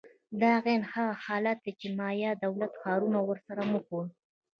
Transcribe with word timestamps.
دا 0.41 0.53
عین 0.65 0.81
هغه 0.93 1.13
حالت 1.25 1.57
دی 1.65 1.71
چې 1.79 1.87
د 1.91 1.95
مایا 1.99 2.31
دولت 2.45 2.71
ښارونه 2.81 3.19
ورسره 3.29 3.61
مخ 3.73 3.85
وو. 3.93 4.01